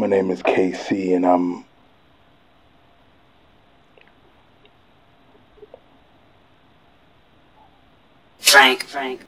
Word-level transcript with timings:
My 0.00 0.06
name 0.06 0.30
is 0.30 0.42
KC, 0.42 1.14
and 1.14 1.26
I'm 1.26 1.62
Frank, 8.38 8.84
Frank. 8.84 9.20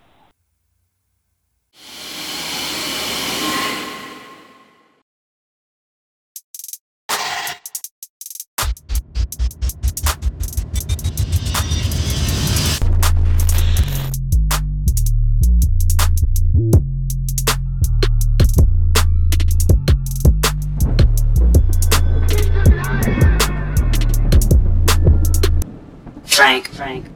Frank, 26.43 26.67
Frank. 26.71 27.07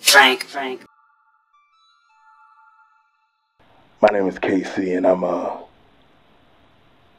Frank, 0.00 0.42
Frank. 0.42 0.80
my 4.02 4.08
name 4.08 4.26
is 4.26 4.36
KC, 4.40 4.96
and 4.96 5.06
I'm 5.06 5.22
uh. 5.22 5.58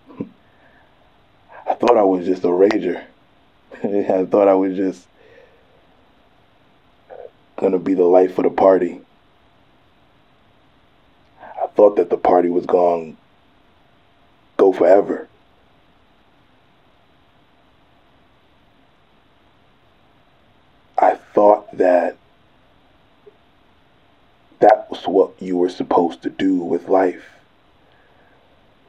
I 1.69 1.75
thought 1.75 1.95
I 1.95 2.03
was 2.03 2.25
just 2.25 2.43
a 2.43 2.47
rager. 2.47 3.05
I 3.83 4.25
thought 4.25 4.49
I 4.49 4.53
was 4.55 4.75
just 4.75 5.07
gonna 7.55 7.79
be 7.79 7.93
the 7.93 8.03
life 8.03 8.37
of 8.37 8.43
the 8.43 8.49
party. 8.49 8.99
I 11.41 11.67
thought 11.67 11.95
that 11.95 12.09
the 12.09 12.17
party 12.17 12.49
was 12.49 12.65
gonna 12.65 13.13
go 14.57 14.73
forever. 14.73 15.29
I 20.97 21.15
thought 21.33 21.64
that 21.77 22.17
that 24.59 24.89
was 24.89 25.03
what 25.05 25.41
you 25.41 25.57
were 25.57 25.69
supposed 25.69 26.23
to 26.23 26.29
do 26.29 26.55
with 26.55 26.87
life. 26.87 27.25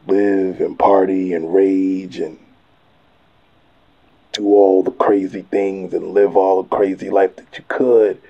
Live 0.07 0.61
and 0.61 0.79
party 0.79 1.33
and 1.33 1.53
rage 1.53 2.19
and 2.19 2.39
do 4.33 4.47
all 4.47 4.83
the 4.83 4.91
crazy 4.91 5.43
things 5.43 5.93
and 5.95 6.13
live 6.13 6.37
all 6.37 6.63
the 6.63 6.77
crazy 6.77 7.11
life 7.11 7.37
that 7.37 7.59
you 7.59 7.65
could. 7.69 8.21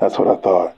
That's 0.00 0.18
what 0.18 0.28
I 0.28 0.36
thought. 0.36 0.76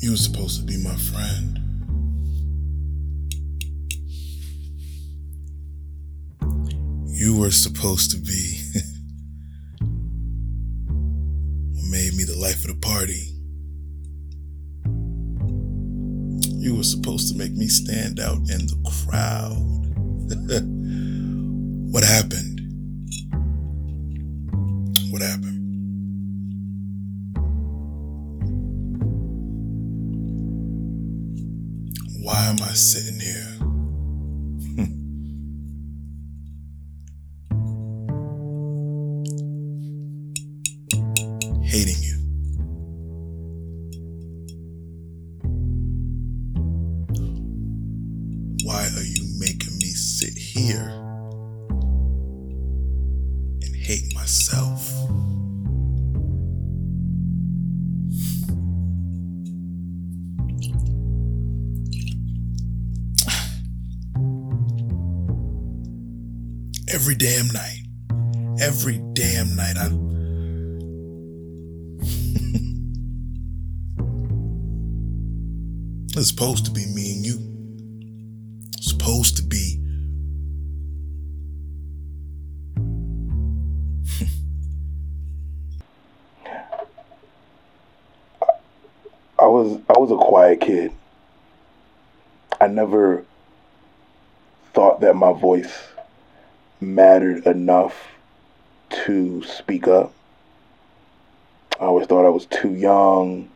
You 0.00 0.12
were 0.12 0.16
supposed 0.16 0.60
to 0.60 0.64
be 0.64 0.82
my 0.82 0.96
friend. 0.96 1.58
You 7.06 7.36
were 7.38 7.50
supposed 7.50 8.10
to 8.12 8.16
be 8.16 8.62
what 11.74 11.84
made 11.90 12.14
me 12.14 12.24
the 12.24 12.38
life 12.40 12.64
of 12.64 12.68
the 12.68 12.78
party. 12.80 13.26
You 16.58 16.76
were 16.76 16.82
supposed 16.82 17.30
to 17.32 17.38
make 17.38 17.52
me 17.52 17.68
stand 17.68 18.20
out 18.20 18.38
in 18.48 18.68
the 18.68 18.76
crowd. 19.04 19.52
what 21.92 22.04
happened? 22.04 22.49
Why 32.22 32.48
am 32.48 32.56
I 32.62 32.74
sitting 32.74 33.18
here? 33.18 33.69
Every 66.92 67.14
damn 67.14 67.46
night. 67.46 67.82
Every 68.60 68.98
damn 69.12 69.54
night 69.54 69.76
I 69.76 69.86
It's 76.18 76.28
supposed 76.28 76.64
to 76.64 76.72
be 76.72 76.84
me 76.86 77.12
and 77.12 77.24
you. 77.24 77.38
It's 78.76 78.90
supposed 78.90 79.36
to 79.36 79.44
be. 79.44 79.76
I 89.38 89.46
was 89.46 89.80
I 89.88 89.96
was 89.96 90.10
a 90.10 90.16
quiet 90.16 90.60
kid. 90.60 90.90
I 92.60 92.66
never 92.66 93.24
thought 94.74 95.00
that 95.02 95.14
my 95.14 95.32
voice 95.32 95.72
mattered 96.80 97.46
enough 97.46 98.08
to 98.90 99.42
speak 99.42 99.86
up. 99.86 100.12
I 101.78 101.84
always 101.84 102.06
thought 102.06 102.26
I 102.26 102.30
was 102.30 102.46
too 102.46 102.74
young 102.74 103.50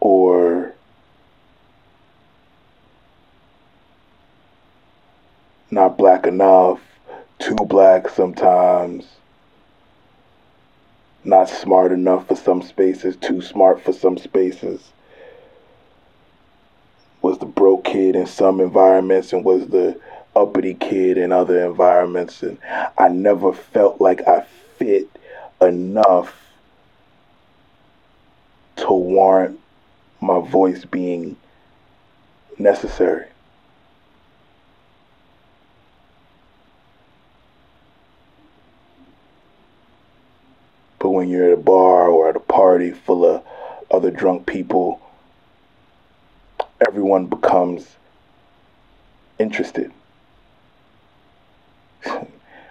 or 0.00 0.74
not 5.70 5.98
black 5.98 6.26
enough, 6.26 6.80
too 7.38 7.56
black 7.56 8.08
sometimes, 8.08 9.06
not 11.24 11.48
smart 11.48 11.92
enough 11.92 12.28
for 12.28 12.36
some 12.36 12.62
spaces, 12.62 13.16
too 13.16 13.42
smart 13.42 13.82
for 13.82 13.92
some 13.92 14.16
spaces. 14.16 14.92
Was 17.20 17.38
the 17.38 17.46
broke 17.46 17.84
kid 17.84 18.14
in 18.14 18.26
some 18.26 18.60
environments 18.60 19.32
and 19.32 19.44
was 19.44 19.66
the 19.68 20.00
uppity 20.36 20.74
kid 20.74 21.16
in 21.18 21.32
other 21.32 21.64
environments. 21.66 22.42
And 22.42 22.58
I 22.98 23.08
never 23.08 23.52
felt 23.52 24.00
like 24.00 24.26
I 24.28 24.46
fit 24.76 25.08
enough 25.60 26.34
to 28.76 28.92
warrant 28.92 29.58
my 30.20 30.40
voice 30.40 30.84
being 30.84 31.36
necessary. 32.58 33.26
But 40.98 41.10
when 41.10 41.28
you're 41.28 41.52
at 41.52 41.58
a 41.58 41.62
bar 41.62 42.08
or 42.08 42.28
at 42.28 42.36
a 42.36 42.40
party 42.40 42.90
full 42.90 43.24
of 43.24 43.42
other 43.90 44.10
drunk 44.10 44.46
people, 44.46 45.00
everyone 46.86 47.26
becomes 47.26 47.96
interested. 49.38 49.92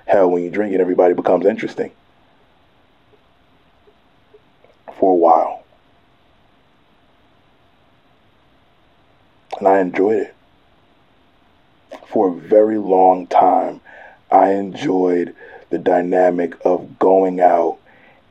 Hell, 0.06 0.30
when 0.30 0.44
you 0.44 0.50
drink 0.50 0.74
it, 0.74 0.81
everybody 0.81 1.13
becomes 1.13 1.45
interesting. 1.45 1.92
For 4.98 5.12
a 5.12 5.16
while. 5.16 5.63
And 9.60 9.68
I 9.68 9.80
enjoyed 9.80 10.18
it. 10.18 10.36
For 12.07 12.30
a 12.30 12.33
very 12.33 12.77
long 12.77 13.27
time, 13.27 13.81
I 14.31 14.51
enjoyed 14.51 15.36
the 15.69 15.77
dynamic 15.77 16.56
of 16.66 17.00
going 17.00 17.39
out 17.39 17.77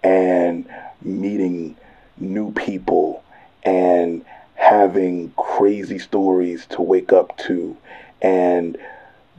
and 0.03 0.69
meeting 1.03 1.77
new 2.19 2.53
people 2.53 3.23
and 3.65 4.25
having 4.55 5.33
crazy 5.33 5.99
stories 5.99 6.67
to 6.67 6.83
wake 6.83 7.13
up 7.13 7.37
to 7.39 7.77
and 8.23 8.77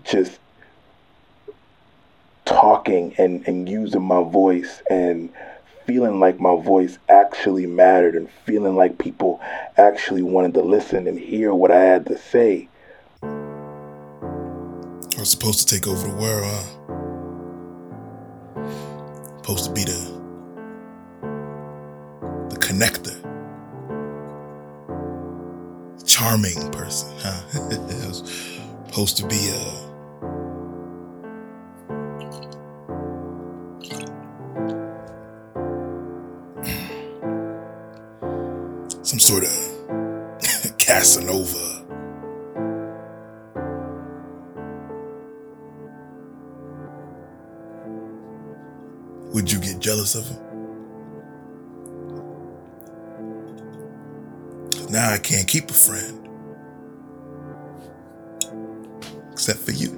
just 0.03 0.39
talking 2.45 3.13
and, 3.17 3.45
and 3.47 3.67
using 3.67 4.03
my 4.03 4.23
voice 4.23 4.81
and 4.89 5.31
feeling 5.85 6.19
like 6.19 6.39
my 6.39 6.55
voice 6.61 6.97
actually 7.09 7.65
mattered 7.67 8.15
and 8.15 8.29
feeling 8.45 8.75
like 8.75 8.97
people 8.97 9.39
actually 9.77 10.21
wanted 10.21 10.53
to 10.53 10.61
listen 10.61 11.07
and 11.07 11.19
hear 11.19 11.53
what 11.53 11.71
I 11.71 11.81
had 11.81 12.05
to 12.07 12.17
say. 12.17 12.69
I 13.21 15.19
was 15.19 15.29
supposed 15.31 15.67
to 15.67 15.75
take 15.75 15.87
over 15.87 16.07
the 16.07 16.15
world, 16.15 16.43
huh? 16.45 16.63
Supposed 19.37 19.65
to 19.65 19.71
be 19.71 19.83
the 19.83 20.15
the 22.49 22.57
connector. 22.57 23.21
Charming 26.05 26.71
person, 26.71 27.09
huh? 27.19 27.41
supposed 28.87 29.17
to 29.17 29.27
be 29.27 29.51
uh 29.53 29.84
Casanova. 41.05 41.85
Would 49.31 49.51
you 49.51 49.59
get 49.59 49.77
jealous 49.79 50.15
of 50.15 50.27
him? 50.27 50.39
Now 54.89 55.11
I 55.11 55.19
can't 55.19 55.47
keep 55.47 55.69
a 55.69 55.73
friend. 55.75 56.27
Except 59.31 59.59
for 59.59 59.73
you. 59.73 59.89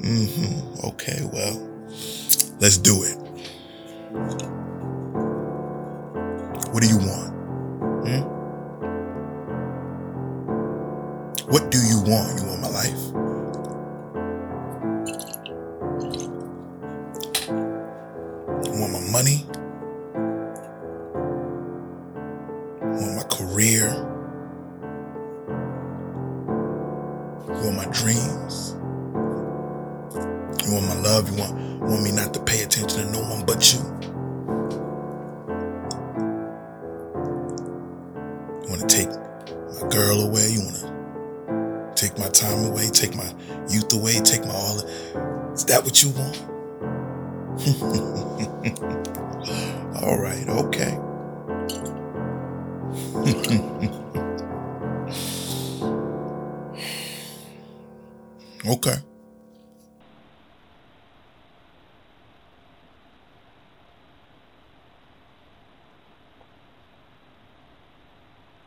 mm-hmm. 0.00 0.86
Okay, 0.86 1.20
well, 1.30 1.68
let's 2.60 2.78
do 2.78 3.02
it. 3.02 3.18
What 6.72 6.82
do 6.82 6.88
you 6.88 6.96
want? 6.96 7.33
What 11.54 11.70
do 11.70 11.78
you 11.78 12.00
want? 12.00 12.40
You 12.40 12.48
want 12.48 12.62
my 12.62 12.68
life? 12.68 12.98
You 18.66 18.80
want 18.80 18.92
my 18.92 19.00
money? 19.12 19.46
You 22.82 22.98
want 22.98 23.14
my 23.14 23.22
career? 23.30 23.86
You 27.46 27.60
want 27.62 27.76
my 27.76 27.86
dreams? 27.92 28.74
You 30.66 30.72
want 30.74 30.88
my 30.88 30.96
love? 31.02 31.30
You 31.30 31.36
want, 31.38 31.56
you 31.56 31.86
want 31.86 32.02
me 32.02 32.10
not 32.10 32.34
to 32.34 32.40
pay 32.40 32.64
attention 32.64 33.06
to 33.06 33.12
no 33.12 33.20
one 33.30 33.46
but 33.46 33.72
you? 33.72 33.78
You 38.64 38.70
want 38.70 38.80
to 38.80 38.86
take 38.88 39.08
my 39.08 39.88
girl 39.88 40.22
away? 40.22 40.48
You 40.48 40.64
want 40.64 40.74
to 40.74 40.83
time 42.34 42.64
away? 42.64 42.88
Take 42.88 43.14
my 43.16 43.32
youth 43.70 43.92
away? 43.92 44.20
Take 44.20 44.44
my 44.44 44.54
all? 44.54 44.80
Is 45.52 45.64
that 45.66 45.84
what 45.84 46.02
you 46.02 46.10
want? 46.10 46.42
all 50.02 50.18
right, 50.18 50.48
okay. 50.48 50.98
okay. 58.66 58.96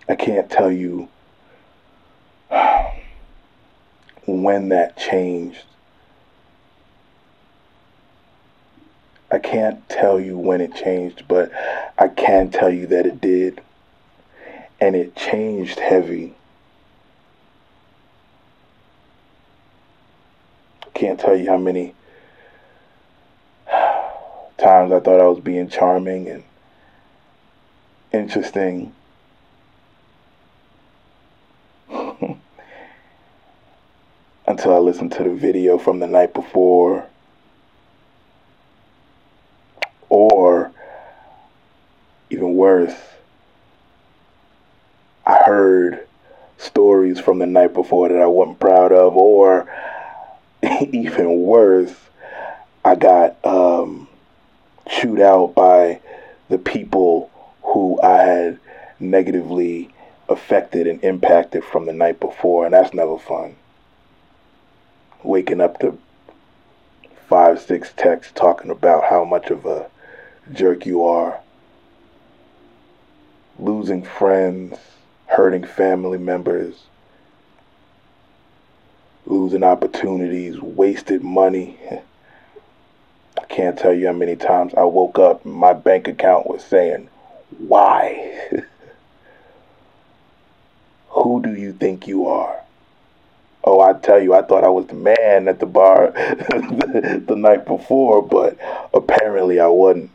I 0.09 0.15
can't 0.15 0.49
tell 0.49 0.71
you 0.71 1.09
when 4.43 4.69
that 4.69 4.97
changed. 4.97 5.63
I 9.29 9.39
can't 9.39 9.87
tell 9.89 10.19
you 10.19 10.37
when 10.37 10.61
it 10.61 10.73
changed, 10.73 11.27
but 11.27 11.51
I 11.97 12.07
can 12.07 12.49
tell 12.49 12.69
you 12.69 12.87
that 12.87 13.05
it 13.05 13.19
did. 13.19 13.61
And 14.79 14.95
it 14.95 15.15
changed 15.15 15.79
heavy. 15.79 16.35
Can't 20.93 21.19
tell 21.19 21.35
you 21.35 21.49
how 21.49 21.57
many 21.57 21.93
times 24.57 24.91
I 24.91 24.99
thought 24.99 25.21
I 25.21 25.27
was 25.27 25.39
being 25.39 25.67
charming 25.67 26.29
and 26.29 26.43
interesting. 28.11 28.93
Until 34.57 34.73
I 34.73 34.79
listened 34.79 35.11
to 35.11 35.23
the 35.23 35.35
video 35.35 35.77
from 35.77 35.99
the 35.99 36.07
night 36.07 36.33
before. 36.33 37.05
Or, 40.09 40.71
even 42.31 42.55
worse, 42.55 42.95
I 45.27 45.43
heard 45.45 46.07
stories 46.57 47.19
from 47.19 47.37
the 47.37 47.45
night 47.45 47.75
before 47.75 48.09
that 48.09 48.19
I 48.19 48.25
wasn't 48.25 48.59
proud 48.59 48.91
of. 48.91 49.15
Or, 49.15 49.71
even 50.91 51.43
worse, 51.43 51.93
I 52.83 52.95
got 52.95 53.37
um, 53.45 54.07
chewed 54.89 55.19
out 55.19 55.53
by 55.53 56.01
the 56.49 56.57
people 56.57 57.29
who 57.61 58.01
I 58.01 58.23
had 58.23 58.59
negatively 58.99 59.93
affected 60.29 60.87
and 60.87 61.03
impacted 61.03 61.63
from 61.63 61.85
the 61.85 61.93
night 61.93 62.19
before, 62.19 62.65
and 62.65 62.73
that's 62.73 62.95
never 62.95 63.19
fun. 63.19 63.55
Waking 65.23 65.61
up 65.61 65.79
to 65.79 65.97
five, 67.27 67.59
six 67.59 67.91
texts 67.97 68.31
talking 68.35 68.71
about 68.71 69.03
how 69.03 69.25
much 69.25 69.49
of 69.49 69.65
a 69.65 69.89
jerk 70.53 70.85
you 70.85 71.03
are, 71.03 71.39
losing 73.59 74.03
friends, 74.03 74.77
hurting 75.25 75.65
family 75.65 76.17
members, 76.17 76.85
losing 79.25 79.63
opportunities, 79.63 80.59
wasted 80.61 81.23
money. 81.23 81.77
I 83.37 83.45
can't 83.45 83.77
tell 83.77 83.93
you 83.93 84.07
how 84.07 84.13
many 84.13 84.35
times 84.35 84.73
I 84.75 84.83
woke 84.83 85.19
up 85.19 85.45
and 85.45 85.53
my 85.53 85.73
bank 85.73 86.07
account 86.07 86.47
was 86.47 86.63
saying, 86.63 87.09
Why? 87.57 88.49
Who 91.09 91.41
do 91.41 91.53
you 91.53 91.73
think 91.73 92.07
you 92.07 92.27
are? 92.27 92.61
Oh, 93.69 93.81
I 93.81 93.91
tell 93.91 94.23
you, 94.23 94.33
I 94.33 94.43
thought 94.43 94.63
I 94.63 94.69
was 94.69 94.87
the 94.87 94.93
man 94.93 95.49
at 95.49 95.59
the 95.59 95.65
bar 95.65 96.11
the, 96.11 97.35
night 97.37 97.65
before, 97.65 98.21
but 98.25 98.57
apparently 98.93 99.59
I 99.59 99.67
wasn't. 99.67 100.09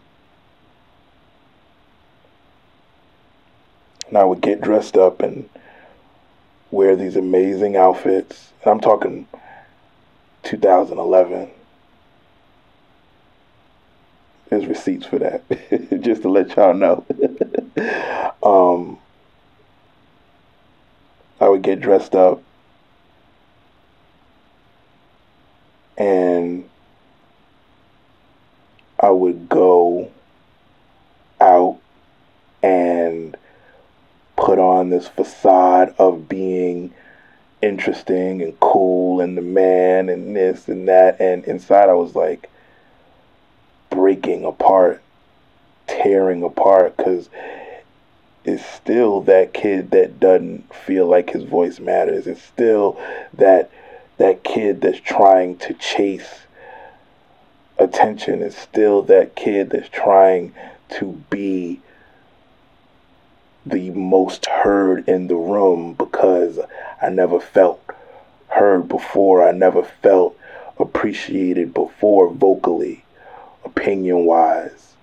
And 4.09 4.17
I 4.17 4.25
would 4.25 4.41
get 4.41 4.63
dressed 4.63 4.97
up 4.97 5.21
and 5.21 5.51
wear 6.71 6.97
these 6.97 7.15
amazing 7.15 7.77
outfits. 7.77 8.53
And 8.63 8.73
I'm 8.73 8.81
talking 8.81 9.29
2011. 10.45 11.51
There's 14.49 14.65
receipts 14.65 15.05
for 15.05 15.19
that, 15.19 16.01
just 16.01 16.23
to 16.23 16.31
let 16.31 16.57
y'all 16.57 16.73
know. 16.73 17.05
um, 18.43 18.97
I 21.39 21.51
would 21.51 21.61
get 21.61 21.81
dressed 21.81 22.15
up 22.15 22.43
and 25.97 26.69
I 28.99 29.11
would 29.11 29.49
go 29.49 30.11
out 31.41 31.79
and 32.63 33.37
put 34.37 34.59
on 34.59 34.91
this 34.91 35.09
facade 35.09 35.95
of 35.99 36.29
being 36.29 36.95
interesting 37.61 38.43
and 38.43 38.59
cool 38.61 39.21
and 39.21 39.37
the 39.37 39.43
man 39.43 40.09
and 40.09 40.37
this 40.37 40.69
and 40.69 40.89
that. 40.89 41.21
And 41.21 41.45
inside 41.45 41.89
I 41.89 41.95
was 41.95 42.15
like 42.15 42.51
breaking 43.91 44.45
apart 44.45 45.03
tearing 45.87 46.43
apart 46.43 46.97
cuz 46.97 47.29
it's 48.45 48.65
still 48.65 49.21
that 49.23 49.53
kid 49.53 49.91
that 49.91 50.19
doesn't 50.19 50.73
feel 50.75 51.07
like 51.07 51.31
his 51.31 51.45
voice 51.45 51.79
matters. 51.79 52.27
It's 52.27 52.43
still 52.43 52.99
that 53.35 53.71
that 54.23 54.45
kid 54.45 54.81
that's 54.81 55.00
trying 55.00 55.57
to 55.57 55.75
chase 55.75 56.41
attention 57.79 58.43
it's 58.43 58.57
still 58.57 59.02
that 59.02 59.35
kid 59.35 59.71
that's 59.71 59.88
trying 59.88 60.55
to 60.88 61.21
be 61.29 61.81
the 63.67 63.91
most 63.91 64.47
heard 64.47 65.09
in 65.09 65.29
the 65.29 65.37
room 65.37 65.95
because 65.95 66.59
I 67.00 67.09
never 67.11 67.41
felt 67.41 67.83
heard 68.49 68.88
before. 68.88 69.47
I 69.47 69.52
never 69.52 69.83
felt 69.83 70.37
appreciated 70.79 71.73
appreciated 71.73 71.75
before 71.75 72.31
vocally, 72.31 73.05
opinion 73.64 74.25
wise. 74.25 74.95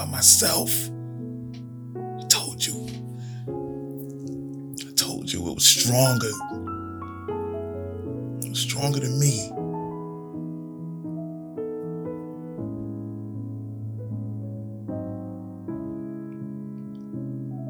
By 0.00 0.06
myself. 0.06 0.70
I 1.94 2.26
told 2.28 2.64
you. 2.64 2.88
I 4.88 4.92
told 4.94 5.30
you 5.30 5.46
it 5.46 5.54
was 5.54 5.64
stronger. 5.64 6.30
It 8.42 8.48
was 8.48 8.60
stronger 8.60 9.00
than 9.00 9.18
me. 9.20 9.50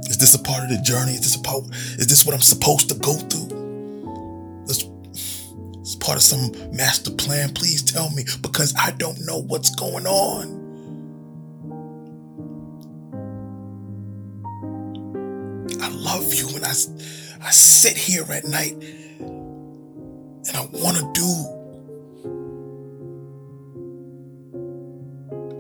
Is 0.09 0.19
this 0.19 0.35
a 0.37 0.39
part 0.39 0.63
of 0.63 0.71
the 0.71 0.81
journey? 0.85 1.15
Is 1.15 1.23
this 1.23 1.35
a 1.35 1.41
part? 1.41 1.65
Is 1.99 2.07
this 2.07 2.25
what 2.25 2.35
I'm 2.35 2.41
supposed 2.43 2.89
to 2.91 2.95
go 2.95 3.15
through? 3.15 4.65
This, 4.69 4.87
it's 5.81 5.97
part 5.97 6.17
of 6.17 6.23
some 6.23 6.53
master 6.77 7.11
plan. 7.11 7.55
Please 7.55 7.83
tell 7.83 8.09
me 8.11 8.25
because 8.41 8.73
I 8.79 8.93
don't 8.93 9.19
know 9.27 9.39
what's 9.39 9.75
going 9.75 10.07
on. 10.07 10.60
I 17.51 17.53
sit 17.53 17.97
here 17.97 18.25
at 18.31 18.45
night 18.45 18.75
and 19.19 20.55
I 20.55 20.69
want 20.71 20.99
to 20.99 21.13
do 21.13 21.29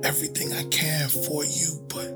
everything 0.05 0.53
I 0.53 0.63
can 0.71 1.09
for 1.09 1.45
you, 1.45 1.85
but 1.89 2.15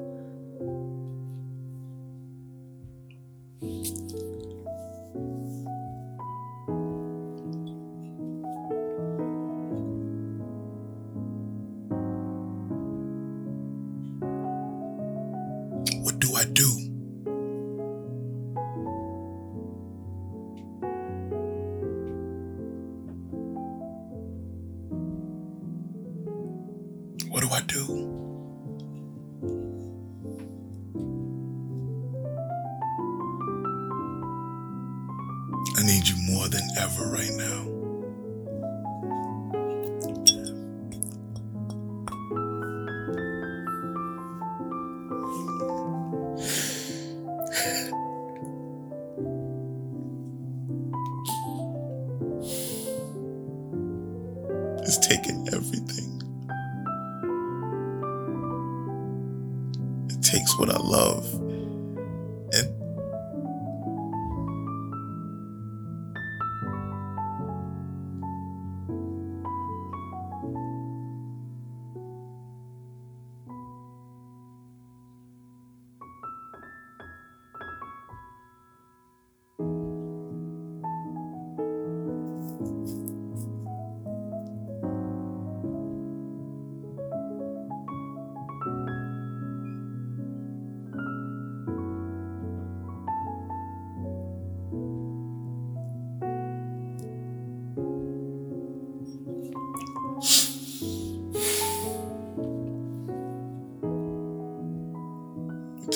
now. 37.36 37.83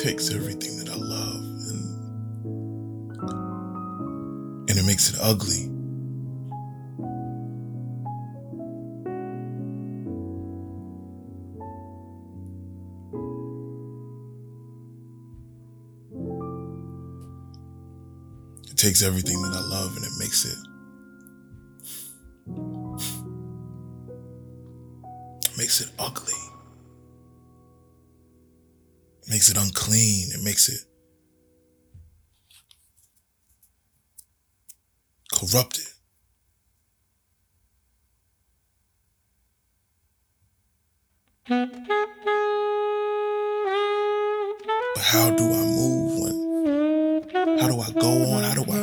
Takes 0.02 0.30
everything 0.32 0.78
that 0.78 0.88
I 0.88 0.94
love 0.94 1.42
and 1.70 1.98
and 4.70 4.78
it 4.78 4.84
makes 4.86 5.10
it 5.10 5.16
ugly. 5.20 5.68
It 18.70 18.76
takes 18.76 19.02
everything 19.02 19.42
that 19.42 19.52
I 19.52 19.60
love 19.68 19.96
and 19.96 20.04
it 20.04 20.12
makes 20.20 20.44
it 20.44 20.58
makes 25.58 25.80
it 25.80 25.88
ugly. 25.98 26.37
Makes 29.38 29.50
it 29.50 29.56
unclean. 29.56 30.32
It 30.32 30.42
makes 30.42 30.68
it 30.68 30.80
corrupted. 35.32 35.84
But 41.46 41.70
how 45.04 45.30
do 45.30 45.44
I 45.44 45.62
move 45.62 46.18
when 46.18 47.28
how 47.60 47.68
do 47.68 47.80
I 47.80 47.92
go 47.92 48.24
on? 48.32 48.42
How 48.42 48.54
do 48.54 48.64
I 48.72 48.78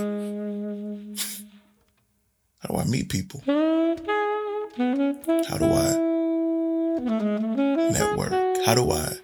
how 2.60 2.70
do 2.70 2.78
I 2.78 2.86
meet 2.86 3.10
people? 3.10 3.42
How 3.46 3.98
do 5.58 5.66
I 5.66 5.98
network? 7.92 8.32
How 8.66 8.74
do 8.74 8.92
I 8.92 9.20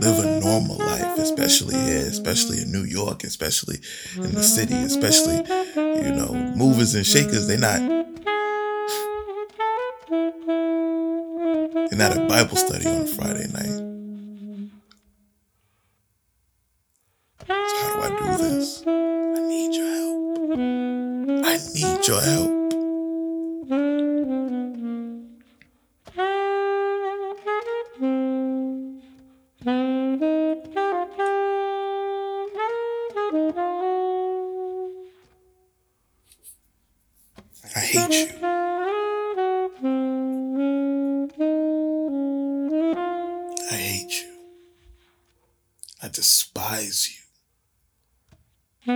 live 0.00 0.24
a 0.24 0.40
normal 0.40 0.76
life, 0.78 1.18
especially 1.18 1.74
here, 1.74 2.06
especially 2.06 2.62
in 2.62 2.70
New 2.72 2.84
York, 2.84 3.24
especially 3.24 3.78
in 4.16 4.34
the 4.34 4.42
city, 4.42 4.74
especially, 4.74 5.36
you 5.76 6.12
know, 6.12 6.32
movers 6.56 6.94
and 6.94 7.06
shakers, 7.06 7.46
they're 7.46 7.58
not 7.58 7.80
they're 11.90 11.98
not 11.98 12.16
at 12.16 12.28
Bible 12.28 12.56
study 12.56 12.86
on 12.86 13.02
a 13.02 13.06
Friday 13.06 13.48
night. 13.52 13.84
So 17.46 17.54
how 17.54 17.94
do 17.94 18.02
I 18.02 18.08
do 18.18 18.44
this? 18.44 18.84
I 18.86 19.40
need 19.48 19.74
your 19.74 19.88
help. 19.88 21.44
I 21.46 21.58
need 21.74 22.06
your 22.06 22.20
help. 22.20 22.57
Why 48.88 48.94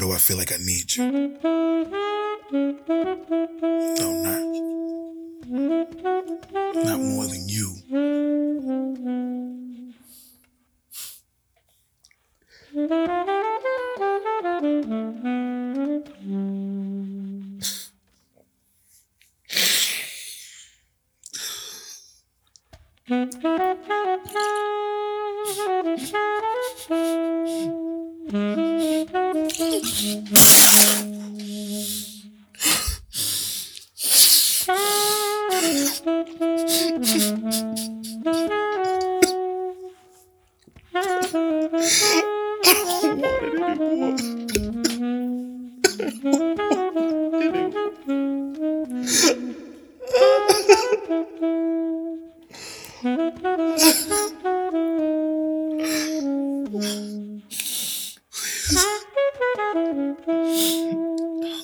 do 0.00 0.12
I 0.12 0.18
feel 0.18 0.36
like 0.36 0.52
I 0.52 0.58
need 0.58 0.94
you? 0.96 1.10
No, 3.96 4.12
not. 4.20 4.42
Not 6.84 7.00
more 7.00 7.26
than 7.26 7.48
you. 7.48 7.76
Mm-hmm. 23.10 23.99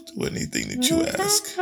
Do 0.07 0.25
anything 0.25 0.69
that 0.69 0.89
you 0.91 1.05
ask. 1.07 1.57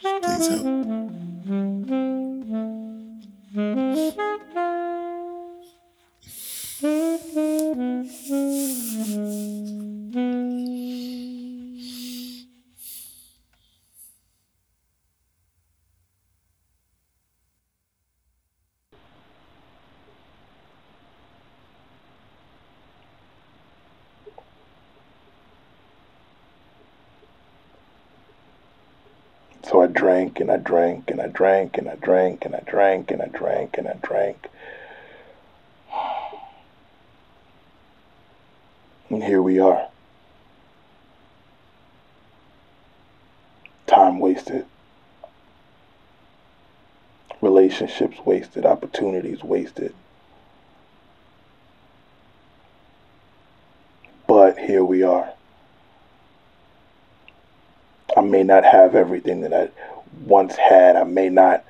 Please 0.00 0.48
help. 0.48 2.03
So 29.64 29.80
I 29.82 29.86
drank 29.86 30.40
and 30.40 30.50
I 30.50 30.58
drank 30.58 31.10
and 31.10 31.20
I 31.20 31.28
drank 31.28 31.78
and 31.78 31.88
I 31.88 31.94
drank 31.94 32.44
and 32.44 32.54
I 32.54 32.60
drank 32.60 33.10
and 33.10 33.22
I 33.22 33.28
drank 33.28 33.78
and 33.78 33.88
I 33.88 33.94
drank. 33.94 34.50
And 39.08 39.24
here 39.24 39.40
we 39.40 39.58
are. 39.58 39.88
Time 43.86 44.18
wasted. 44.18 44.66
Relationships 47.40 48.18
wasted. 48.26 48.66
Opportunities 48.66 49.42
wasted. 49.42 49.94
But 54.26 54.58
here 54.58 54.84
we 54.84 55.02
are. 55.02 55.32
I 58.24 58.26
may 58.26 58.42
not 58.42 58.64
have 58.64 58.94
everything 58.94 59.42
that 59.42 59.52
I 59.52 59.68
once 60.24 60.56
had. 60.56 60.96
I 60.96 61.04
may 61.04 61.28
not 61.28 61.62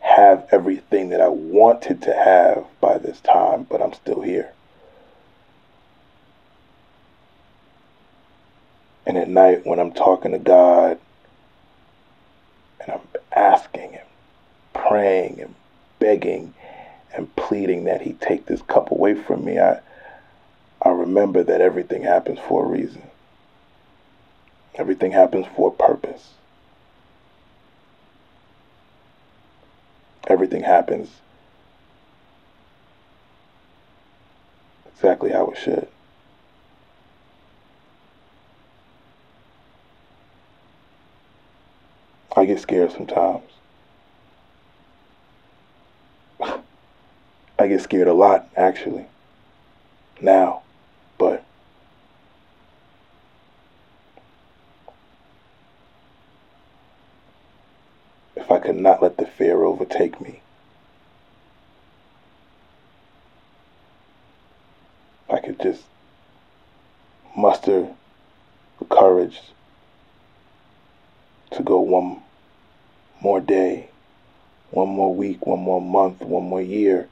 have 0.00 0.48
everything 0.50 1.10
that 1.10 1.20
I 1.20 1.28
wanted 1.28 2.02
to 2.02 2.12
have 2.12 2.66
by 2.80 2.98
this 2.98 3.20
time, 3.20 3.62
but 3.70 3.80
I'm 3.80 3.92
still 3.92 4.22
here. 4.22 4.52
And 9.06 9.16
at 9.16 9.28
night, 9.28 9.64
when 9.64 9.78
I'm 9.78 9.92
talking 9.92 10.32
to 10.32 10.38
God 10.40 10.98
and 12.80 12.90
I'm 12.90 13.08
asking 13.30 13.94
and 13.94 14.08
praying 14.72 15.40
and 15.40 15.54
begging 16.00 16.54
and 17.14 17.34
pleading 17.36 17.84
that 17.84 18.02
He 18.02 18.14
take 18.14 18.46
this 18.46 18.62
cup 18.62 18.90
away 18.90 19.14
from 19.14 19.44
me, 19.44 19.60
I, 19.60 19.78
I 20.82 20.88
remember 20.88 21.44
that 21.44 21.60
everything 21.60 22.02
happens 22.02 22.40
for 22.48 22.64
a 22.64 22.68
reason. 22.68 23.09
Everything 24.80 25.12
happens 25.12 25.46
for 25.54 25.68
a 25.68 25.72
purpose. 25.72 26.30
Everything 30.26 30.62
happens 30.62 31.10
exactly 34.94 35.32
how 35.32 35.50
it 35.50 35.58
should. 35.58 35.86
I 42.34 42.46
get 42.46 42.58
scared 42.58 42.90
sometimes. 42.90 43.50
I 46.40 47.66
get 47.68 47.82
scared 47.82 48.08
a 48.08 48.14
lot, 48.14 48.48
actually, 48.56 49.04
now, 50.22 50.62
but 51.18 51.44
not 58.76 59.02
let 59.02 59.16
the 59.16 59.26
fear 59.26 59.62
overtake 59.64 60.20
me, 60.20 60.40
I 65.28 65.38
could 65.40 65.60
just 65.60 65.82
muster 67.36 67.88
the 68.78 68.84
courage 68.84 69.40
to 71.52 71.62
go 71.62 71.80
one 71.80 72.20
more 73.20 73.40
day, 73.40 73.88
one 74.70 74.88
more 74.88 75.14
week, 75.14 75.46
one 75.46 75.60
more 75.60 75.80
month, 75.80 76.22
one 76.22 76.44
more 76.44 76.62
year. 76.62 77.08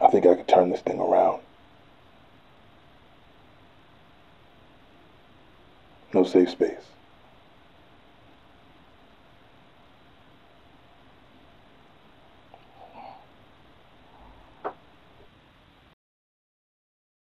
I 0.00 0.08
think 0.10 0.26
I 0.26 0.34
could 0.34 0.48
turn 0.48 0.70
this 0.70 0.80
thing 0.80 0.98
around. 0.98 1.40
No 6.22 6.28
safe 6.28 6.50
space. 6.50 7.01